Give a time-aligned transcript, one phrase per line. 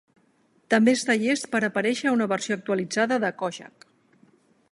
[0.73, 3.87] També està llest per aparèixer a una versió actualitzada de "Kojak".